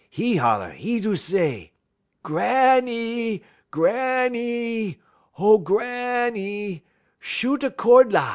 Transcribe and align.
'E 0.17 0.37
holler; 0.37 0.73
'e 0.79 0.99
do 0.99 1.15
say: 1.15 1.73
"'_Granny! 2.25 3.43
Granny! 3.69 4.97
O 5.37 5.59
Granny! 5.59 6.83
Shoot 7.19 7.63
a 7.63 7.69
cord 7.69 8.11
la! 8.11 8.29